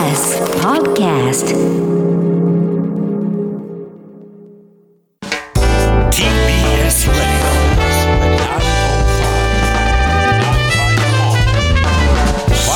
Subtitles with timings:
[0.00, 1.48] TBS Podcast.
[6.10, 7.20] TBS Radio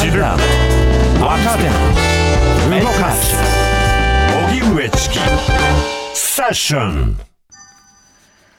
[0.00, 0.36] 知るわ
[1.38, 1.64] かる
[2.84, 3.34] 動かす
[4.50, 5.18] 荻上チキ
[6.12, 7.16] セッション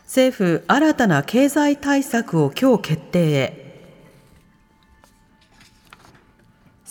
[0.07, 3.64] 政府新たな経済対策を今日決定へ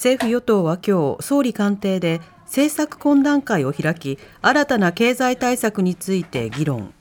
[0.04, 6.92] 政府与党は今日総理官邸で政策懇談会を開き新たな経済対策について議論。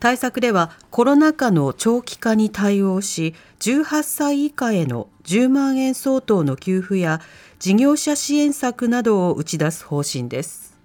[0.00, 7.20] 対策ではコロナ禍の長期化に対応し18歳以下への10万円相当の給付や
[7.58, 10.78] 事業者支援策などを打ち出す方針です。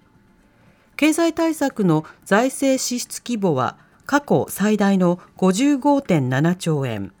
[0.96, 7.14] 経済対策の財政支出規模は過去最大の55.7兆円。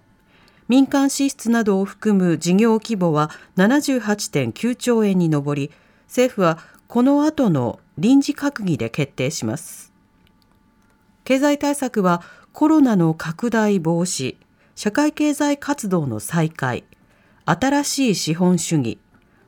[0.68, 5.70] 民間支出などを含む事業規模は78.9兆円に上り
[6.06, 9.92] 政府はこの後の臨時閣議で決定します。
[11.24, 14.36] 経済対策はコロナの拡大防止
[14.74, 16.84] 社会経済活動の再開
[17.46, 18.98] 新しい資本主義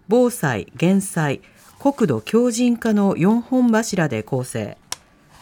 [0.09, 1.41] 防災減災
[1.79, 4.79] 国土強靭化の4本柱で構成。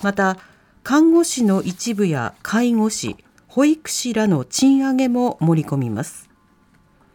[0.02, 0.36] また
[0.82, 3.16] 看護師の一部や介護士
[3.54, 6.28] 保育士らの賃上げも盛り込みます。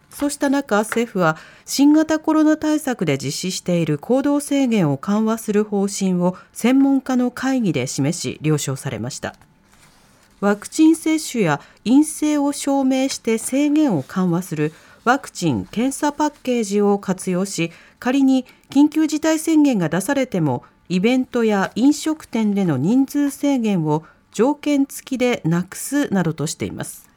[0.10, 9.36] そうした中政府は新型コロナ対策で実施している行動制限を緩和する方針を専門家の会議で示し了承されました。
[10.40, 14.72] ワクチン接種や陰性を証明して制限を緩和する
[15.04, 27.10] ワクチン・検査パッケージを活用し仮に緊急事態宣言が出されてもイベントや飲食店での人数制限を条件付きでなくすなどとしています。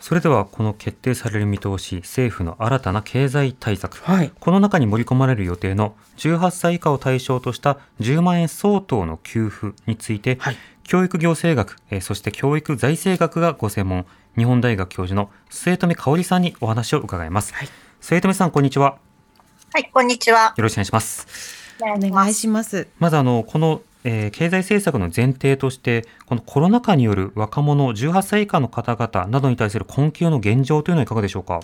[0.00, 4.32] それではこの決定される見通し政府の新たな経済対策、はい。
[4.38, 10.56] この中に盛り込まれる予定の18歳以下を対象とした10万円相当の給付について、はい。
[10.84, 14.06] 教育行政学、えーそして教育財政学がご専門
[14.36, 17.68] 日本大学教授の末富香織さんにお話を伺います、はい。
[18.00, 18.98] 末富さんこんにちは。
[19.74, 20.54] はい、こんにちは。
[20.56, 21.26] よろしくお願いします。
[21.80, 22.88] おお願いします。
[22.98, 31.60] まずあのこの、えー経済政策の前提としてこのコロナ禍による若者18歳以下の方々などに対する困窮の現状というのはいかがでしょうか？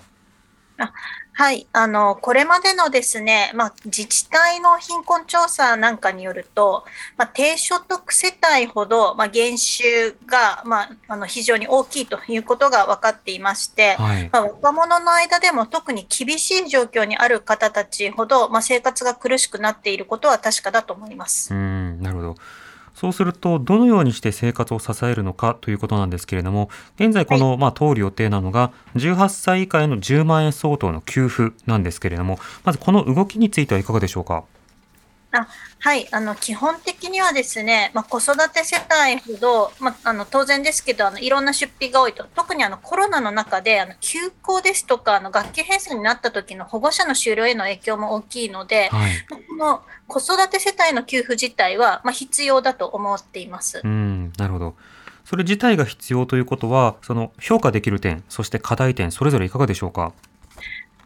[1.37, 6.85] はい、あの、これまでのですね、まあ、自治体の貧困調査なんかによると、
[7.17, 9.83] まあ、低所得世帯ほど、まあ、減収
[10.27, 21.53] が、まあ、あの、非常に大きいということが分かっていまして、はいまあ、若者の間でも特に厳しい状況にある方たちほど、まあ、生活が苦しくなっていることは確かだと思います。
[21.53, 22.37] うん、なるほど。
[22.95, 34.45] そうすると、どのようにして生活を支えるのかということなんですけれども、現在この、まあ、通る予定なのが、18歳以下への10万円相当の給付なんですけれども、まずこの動きについてはいかがでしょうか？
[35.37, 35.49] あ
[35.81, 49.13] はい、あの基本的にはですね、まあ、子育て世帯ほど、まあ、あの当然ですけどあのいろんな出費が多いと特にあのコロナの中であの休校ですとかあの学級閉鎖になった時の保護者の就労への影響も大きいので、はい。
[49.29, 53.81] まあこの子育て世帯の給付自体は、まあ、必要だと思っています。
[53.83, 54.75] うん、なるほど。
[55.25, 60.13] それ自体が必要ということは、その評価できる点、そして課題点、それぞれいかがでしょうか？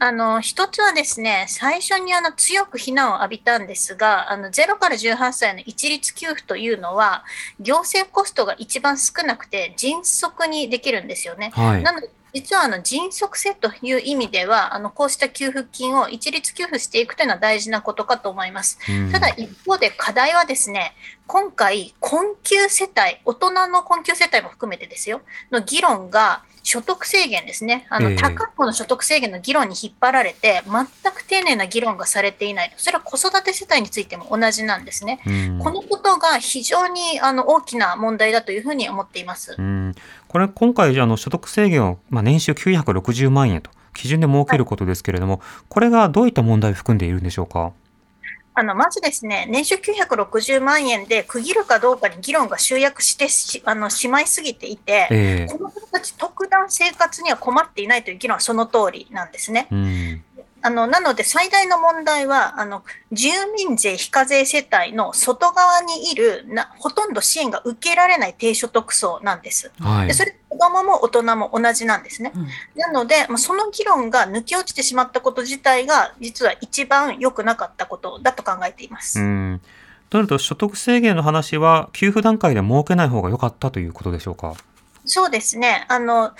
[0.01, 7.25] あの一つはですね最初にあの強く非難を浴びたんですがあの0から18歳の一律給付というのは
[7.61, 11.51] 行政コストが一番少なくて迅速にできるんですよね。
[11.55, 11.83] はい。
[11.83, 18.79] なので実はあの迅速性という意味ではあのこうした給付金を一律給付していくというのは大事なことかと思います。
[18.89, 20.95] うんただ一方で課題はですね
[21.29, 25.21] 今回困窮世帯大人の困窮世帯も含めてですよ
[25.53, 35.21] の議論が所得制限ですねあの、ええ高い方の所得制限の議論に引っ張られて全く丁寧な議論がされていないそれは子育て世帯についても同じなんですね。
[35.27, 39.55] うんこのことが非常にあの大きな問題だというふうに思っています。
[39.59, 39.95] うん、
[40.29, 47.73] これ今回あの所得制限を、まあ、年収960万円と基準で設けることですけれども、これがどういった問題を含んでいるんでしょうか？
[48.59, 59.69] あのまずですね、年収960万円で区切るかどうかに議論が集約してしあのしまいすぎていて、ええこの人たち特段生活には困っていないという議論はその通りなんですね。
[59.71, 60.25] うん、
[60.61, 62.83] あのなので最大の問題はあの
[63.13, 69.71] 住民税非課税世帯の外側にいるなほとんど支援が受けられない低所得層なんです。
[69.79, 70.15] はいで。
[70.15, 72.33] それ子供も大人も同じなんですね。
[72.35, 79.21] うんなので、まあその議論が抜け落ちてしまったこと自体が実は一番良くなかったことだと考えています。
[79.21, 79.61] うん。
[80.11, 84.55] となると所得制限の話は給付段階で設けない方が良かったということでしょうか？
[85.05, 85.87] そうですね。
[85.89, 86.33] あの、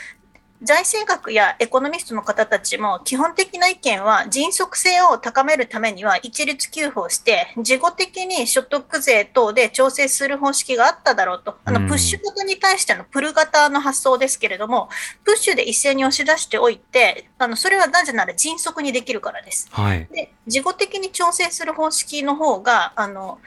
[0.63, 14.89] 財政学やエコノミストの方たちも基本的な意見は迅速性を高めるためには一律給付をして事後的に所得税等で調整する方式があっただろうとあのプッシュ型に対してのプル型の発想ですけれども
[15.25, 19.69] プッシュで一斉に押し出しておいてあのそれはなぜなら迅速にできるからです。
[19.71, 20.09] はい。
[20.13, 23.39] で事後的に調整する方式の方があの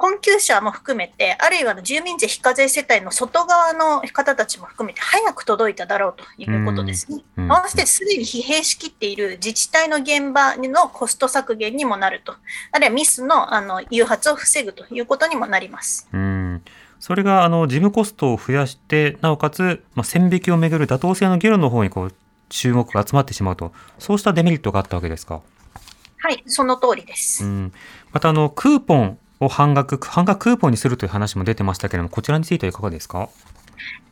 [0.00, 7.24] 困窮者も含めて、あるいは住民税非課税世帯の外側の方たちも含めて、早く届いただろうということですね。
[7.36, 12.36] 合わせてすでに疲弊しきっている自治体の現場のコスト削減にもなると、
[12.70, 16.08] あるいはミスのあの誘発を防ぐということにもなります。
[16.12, 16.62] うん。
[17.00, 22.14] それが、あの、事務コストを増やして、なおかつ、まあ、線引きをめぐる妥当性の議論の方に、こう、
[22.50, 25.42] 注目が集まってしまうと、そうしたデメリットがあったわけですか？
[26.20, 27.44] はい、その通りです。
[27.44, 27.72] うん。
[28.12, 33.28] また、あの、クーポンを半額、半額クーポンにするという話も出てましたけれども、こちらについてはいかがですか？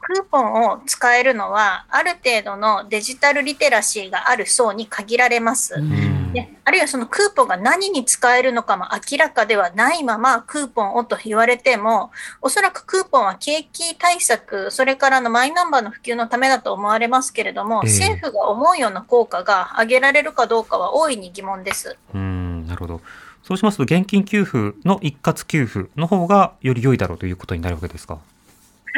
[0.00, 5.80] クーポンを使えるのは、ある程度のデジタルリテラシーがある層に限られます。
[5.80, 21.96] んであるいはそのクーポンが何に使えるのかも明らかではないままクーポンをと言われても、おそらくクーポンは景気対策、それからのマイナンバーの普及のためだと思われますけれども、ええ政府が思うような効果が上げられるかどうかは大いに疑問です。
[22.14, 23.00] うん、なるほど。
[23.46, 28.18] そうしますと、現金給付の一括給付の方がより良いだろうということになるわけですか？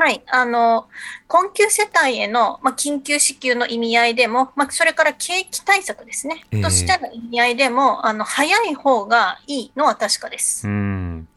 [0.01, 0.87] はい、あの
[1.27, 10.67] 困窮世帯への、まあ、緊急支給の意味合いでも、まあ、それから景気対策ですね、ええとしての意味合いでも、あの早い方がいいのは確かです。
[10.67, 11.29] うん。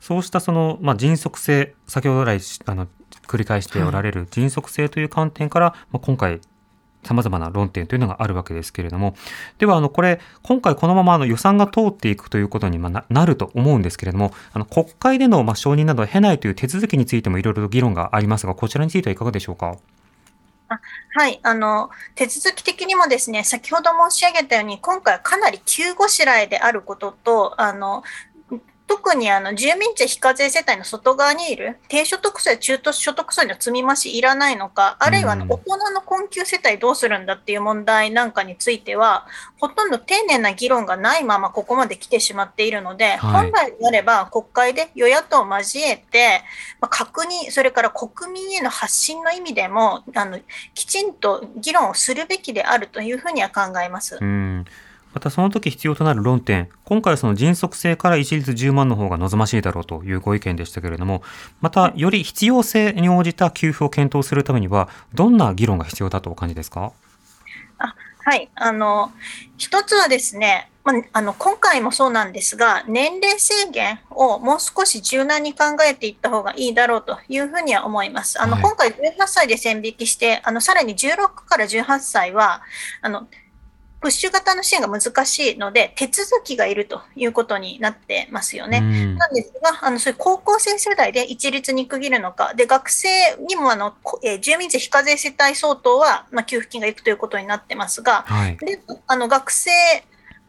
[0.00, 2.86] そうしたその、まあ、迅速性、先ほど来しあの
[3.26, 6.40] 繰り返しておられる迅速性という観点から、まあ、今回、
[7.04, 9.14] 様々な論点というのがあるわけですけれども、
[9.58, 19.76] では、あの、これ、今回このままあの予算が通っていくということにまななると思うんですけれども、あの、国会でのま承認などを経ないという手続きについてもいろいろと議論がありますが、こちらについてはいかがでしょうか？
[21.16, 28.02] はい、あの手続き的にもですね、先ほど申し上げたように、今回かなり急ごしらえであることと、あの
[28.94, 39.26] 特にあの住民税非課税世帯の外側にいる低所得層や中途所得層の積み増しいらないのか、あるいはあのうん大人の困窮世帯どうするんだっていう問題なんかについては、
[39.58, 46.42] ほとんど丁寧な議論がないままここまで来てしまっているので、はい本来であれば国会で与野党を交えて、
[46.80, 50.38] まあ、確認、それから国民への発信の意味でも、あの
[50.72, 54.18] きちんと議論をするべきであるというふうには考えます。
[54.20, 54.64] うん。
[55.14, 61.22] またその時必要となる論点、今回はその迅速性から一律10万の方が望ましいだろうというご意見でしたけれども、
[61.60, 66.92] またより必要性に応じた給付を検討するためには、どんな議論が必要だとお感じですか？
[68.26, 69.12] はい、あの
[69.58, 78.40] 一つはですね、まあ、あの今回もそうなんですが、年齢制限をもう少し柔軟に考えていった方がいいだろうというふうには思います。
[78.42, 78.62] あのはい。
[78.62, 78.96] 今回18
[79.26, 82.62] 歳で線引きして、あのさらに16から18歳は
[83.02, 83.28] あの
[84.04, 88.80] プッシュ型の支援が難しいので、手続きがいるということになってますよね。
[88.82, 93.08] うんなんですが、あのそういう高校生世代で一律に区切るのか、で学生
[93.48, 98.58] にもあの、こえー住民税非課税世帯相当は、まあ、給付金がいくということになってますが、はい。
[98.58, 99.70] であの学生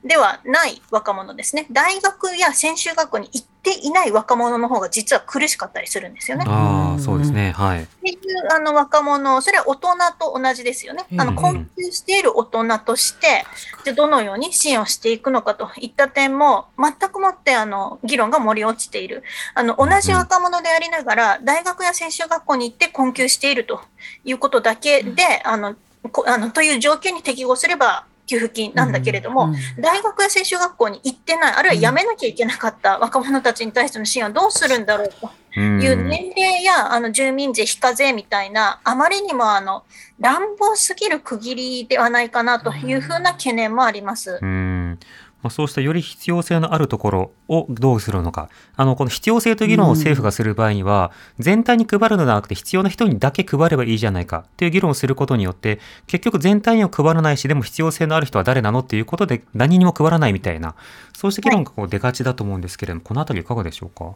[0.04, 6.46] ではない若者ですね、大学や専修学校に行っていない若者の方が実は苦しかったりするんですよね。
[6.48, 7.52] ああ、そうですね。
[7.52, 7.84] はい。
[7.84, 8.18] っていう
[8.54, 9.88] あの若者、それは大人
[10.20, 11.06] と同じですよね。
[11.18, 13.44] あのうん困窮している大人として、
[13.84, 19.24] じゃあどのように支援をしていくのかといった点も、全くもってあの議論が盛り落ちている。
[19.56, 23.82] あの同じ若者でありながら、大学や専修学校に行って困窮していると
[24.24, 25.76] いうことだけで、あの
[26.12, 35.30] こあのという条件に適合すれば、給付金なんだけれども、大学や専修学校に行ってない、あるいは辞めなきゃいけなかった若者たちに対しての支援はどうするんだろうと。
[35.58, 39.84] うんいう年齢やあの住民税非課税みたいな、あまりにもあの
[40.20, 44.38] 乱暴すぎる区切りではないかなというふうな懸念もあります。
[44.42, 45.00] うん。
[45.46, 48.50] まあ、そうしたより必要性のあるところをどうするのか。
[48.76, 60.74] あの、この必要性という議論を政府がする場合には、全体に配るのではなくて必要な人にだけ配ればいいじゃないかっていう議論をすることによって、結局全体には配らないし、でも必要性のある人は誰なのっていうことで何にも配らないみたいな、
[61.16, 64.16] そうした議論がこう出がちだと思うんですけれども、このあたりいかがでしょうか？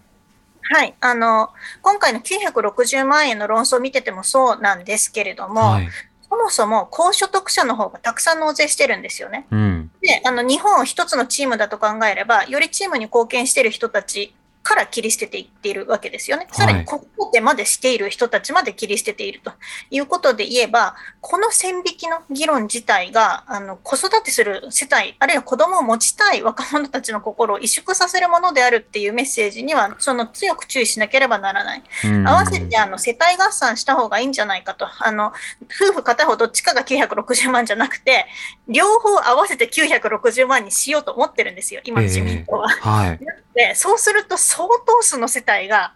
[0.71, 0.95] はい。
[0.99, 1.49] あの、
[1.81, 5.89] 今回の960万円の論争を見ててもそうなんですけれども、はい。
[6.29, 9.47] そもそも高所得者の方がたくさん納税してるんですよね。
[9.49, 9.91] うん。
[10.01, 16.47] で、あの、日本を一つのチームだと考えれば、よりチームに貢献している人たちから切り捨てていっているわけですよね。
[16.51, 19.51] さらに子育てまでしている人たちまで切り捨てていると
[19.89, 31.83] いうことで言えば、この線引きの議論自体が、あの子育てする世帯、あるいは子供を持ちたい若者たちの心を萎縮させるものであるっていうメッセージには、その強く注意しなければならない。
[32.25, 34.87] 合わせてあの世帯合算した方がいいんじゃないかと。
[34.99, 38.25] あの夫婦片方どっちかが960万じゃなくて、
[38.67, 42.67] 両方合わせて960万にしようと思ってるんですよ、今、自民党は。
[42.71, 43.19] えー、はい、
[43.59, 45.91] でそうすると相当数の世帯が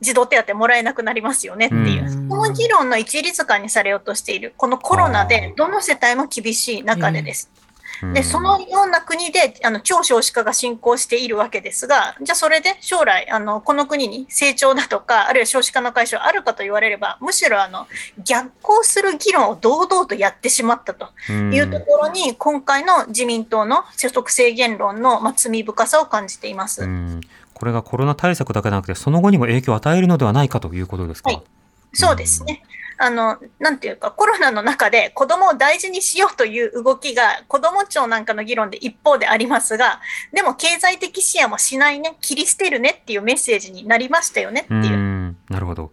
[0.00, 7.50] 児童手当もらえなくなりますよねっていう、うこの議論の一律化にされようとしている、このコロナでどの世帯も厳しい中でです。
[8.12, 17.86] で、そのような国で、あの、超少子化が進行しているわけですが、じゃあそれで将来、あの、この国に成長だとか、あるいは少子化の解消あるかと言われれば、むしろあの、
[18.24, 26.88] 逆行する議論を堂々とやってしまったというところに、今回の自民党の所得制限論の、まあ、罪深さを感じています。
[27.54, 31.30] これがコロナ対策だけでなくて、その後にも影響を与えるのではないかということですか？
[31.30, 31.42] はい、
[31.94, 32.62] そうですね。
[32.98, 40.00] あの、なんていうか、コロナの中で子供を大事にしようという動きが、子供庁なんかの議論で一方でありますが、
[40.32, 44.82] でも経済的視野もしないね、切り捨てるねっていうメッセージになりましたよねっていう。
[44.94, 45.92] うなるほど。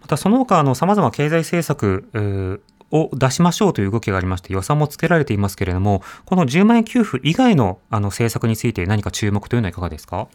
[0.00, 2.62] またその他、あの、様々経済政策、
[2.92, 10.26] を出しましょうという動きがありまして、予算もつけられていますけれども、この10万円給付以外のあの政策について何か注目というのはいかがですか？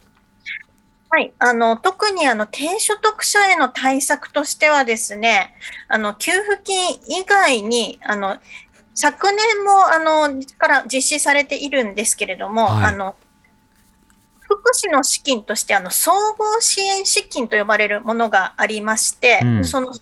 [1.16, 5.54] はい、あの特にあの低所得者への対策としてはですね、
[5.88, 8.36] あの給付金以外にあの
[8.92, 13.16] 昨年もあのから実施されているんですけれども、はい、あの
[14.40, 19.94] 福祉の資金としてあの総合支援資金と呼ばれるものがありまして、うん、その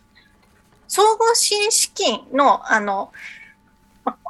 [0.88, 3.12] 総合支援資金のあのま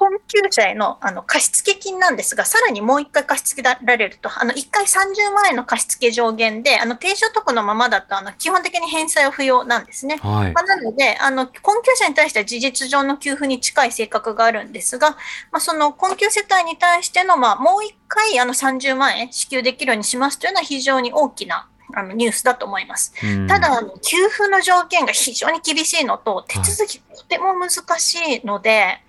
[0.05, 10.17] 困窮者へのあの貸付金なんですが、さらにもう1回貸し付けられると、あの1回30万円の貸付上限で、あの低所得のままだとあの基本的に返済は不要なんですね。
[10.17, 15.17] はい、まあ、なのであの、困窮者に対しては事実上の給付に近い性格があるんですが、ま
[15.53, 23.15] あ、その困窮世帯に対しての、まあ、もう1回あの30万円支給できるようにしますというのは非常に大きなあのニュースだと思います。
[23.47, 29.01] ただあの、給付の条件が非常に厳しいのと、手続きとても難しいので、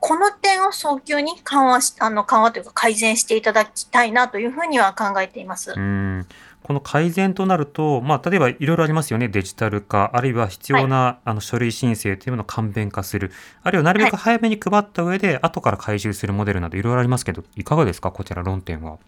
[0.00, 5.72] この点を早急に緩和しあの緩和というか改善していただきたいなというふうには考えています。
[5.76, 6.26] うん。
[6.66, 13.30] この改善となると、まあ、例えばいろいろありますよね、デジタル化、あるいは必要な、はい、あの書類申請というものを簡便化する、
[13.62, 18.98] あるいはなるべく早めに配った上で、はい、後から回収するモデルなどいろいろありますけど、いかがですか、こちら論点は。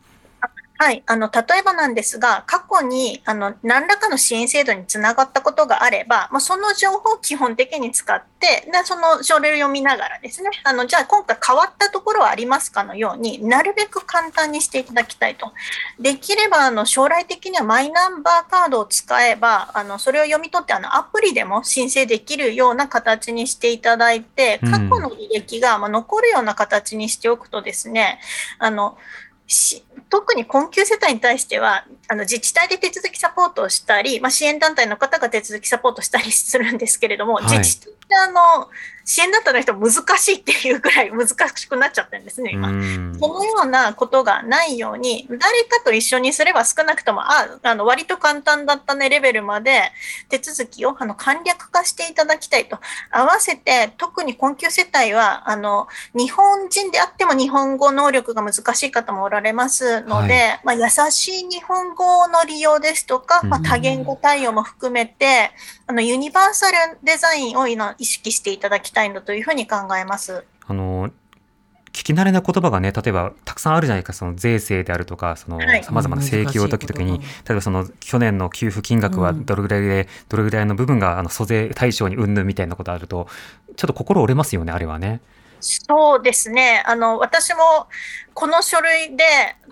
[0.81, 15.53] はい、あの例えばなんですが、過去にあの何らかの支援制度につながったことがあれば、まあ、その情報を基本的に使って、でその書類を読みながらですね、あのじゃあ今回変わったところはありますかのようになるべく簡単にしていただきたいと。
[15.99, 28.21] できればあの将来的にはマイナンバーカードを使えば、あのそれを読み取ってあのアプリでも申請できるような形にしていただいて、過去の履歴がま残るような形にしておくとですね、
[28.61, 28.97] あの
[30.11, 37.91] 特に困窮世帯に対してはあの自治体で手続きサポートをしたり、まあ、支援団体の方が手続きサポートしたりするんですけれども、はい、自治体
[38.29, 38.69] あの
[39.09, 42.69] 支援団体の人難しいっていうぐらい難しくなっちゃってるんですね、今。
[43.19, 49.81] そのようなことがないように、誰かと一緒にすれば少なくとも、あ、あの割と簡単だったねレベルまで
[50.29, 52.79] 手続きをあの簡略化していただきたいと。
[53.11, 65.51] 合わせて、特に困窮世帯は、あの、日本人であっても日本語能力が難しい方もおられますので、はい、まあ、優しい日本語の利用ですとか、まあ、多言語対応も含めて、
[65.87, 70.45] あの、ユニバーサルデザインを今意識していただきたいんだというふうに考えます。
[70.67, 71.11] あの
[71.93, 83.27] 聞き慣れない言葉がね、例えばたくさんあるじゃないか、その税制であるとか、そのさまざまな請求を解くときに、例えばその去年の給付金額はどれぐらいで、どれぐらいの部分があの租税対象にうんぬんみたいなことあると、
[83.77, 85.21] ちょっと心折れますよね、あれはね。
[85.61, 86.83] そうですね。
[86.87, 87.89] あの、私も
[88.35, 89.25] この書類で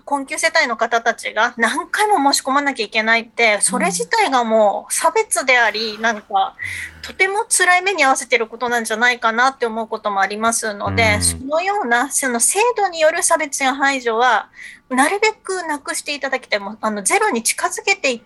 [0.03, 6.55] 困窮世帯の方たちが何回も申し込まなきゃいけないって、それ自体がもう差別であり、なんか、
[7.01, 14.49] とても辛い目に合わせてることなんじゃないかなって思うこともありますので、そのような、その制度による差別や排除は、
[14.89, 16.59] なるべくなくしていただきたい。
[16.59, 18.21] もあの、ゼロに近づけてい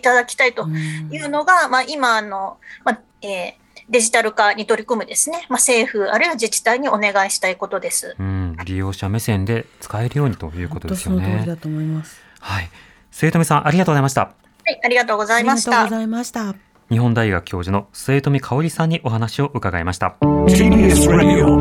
[0.00, 8.16] ただきたいというのが、まあ、今、あの、まあ、えーデジタル化に取り組むですね、まあ、政府あるいは自治体にお願いしたいことです。
[8.18, 11.44] うん、利用者目線で使えるようにということですよね。
[11.46, 12.20] だと思います。
[12.40, 12.70] はい、
[13.10, 14.20] 末富さんありがとうございました。
[14.22, 14.28] は
[14.70, 15.70] い、ありがとうございました。
[15.70, 16.54] ありがとうございました。
[16.90, 20.16] 日本大学教授の末富香織さんにお話を伺いました。
[20.20, 21.56] TBS Radio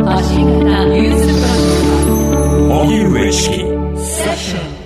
[2.70, 4.81] 荻上チキ